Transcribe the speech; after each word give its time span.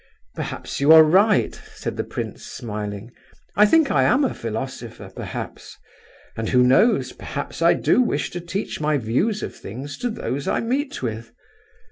"Perhaps 0.33 0.79
you 0.79 0.91
are 0.93 1.03
right," 1.03 1.53
said 1.75 1.95
the 1.95 2.03
prince, 2.03 2.43
smiling. 2.43 3.11
"I 3.55 3.67
think 3.67 3.91
I 3.91 4.01
am 4.01 4.23
a 4.25 4.33
philosopher, 4.33 5.11
perhaps, 5.15 5.77
and 6.35 6.49
who 6.49 6.63
knows, 6.63 7.11
perhaps 7.13 7.61
I 7.61 7.75
do 7.75 8.01
wish 8.01 8.31
to 8.31 8.41
teach 8.41 8.81
my 8.81 8.97
views 8.97 9.43
of 9.43 9.55
things 9.55 9.99
to 9.99 10.09
those 10.09 10.47
I 10.47 10.59
meet 10.59 11.03
with?" 11.03 11.31